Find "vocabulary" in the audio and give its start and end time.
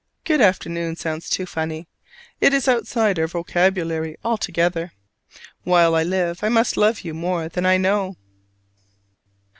3.27-4.17